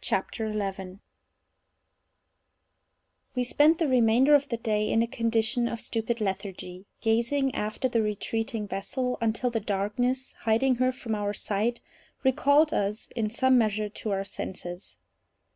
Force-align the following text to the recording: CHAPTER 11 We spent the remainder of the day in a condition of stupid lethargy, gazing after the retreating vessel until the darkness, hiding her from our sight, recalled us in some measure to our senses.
CHAPTER 0.00 0.46
11 0.46 1.00
We 3.34 3.42
spent 3.42 3.78
the 3.78 3.88
remainder 3.88 4.36
of 4.36 4.48
the 4.48 4.56
day 4.56 4.88
in 4.88 5.02
a 5.02 5.08
condition 5.08 5.66
of 5.66 5.80
stupid 5.80 6.20
lethargy, 6.20 6.86
gazing 7.00 7.52
after 7.56 7.88
the 7.88 8.00
retreating 8.00 8.68
vessel 8.68 9.18
until 9.20 9.50
the 9.50 9.58
darkness, 9.58 10.32
hiding 10.42 10.76
her 10.76 10.92
from 10.92 11.16
our 11.16 11.34
sight, 11.34 11.80
recalled 12.22 12.72
us 12.72 13.08
in 13.16 13.30
some 13.30 13.58
measure 13.58 13.88
to 13.88 14.12
our 14.12 14.24
senses. 14.24 14.98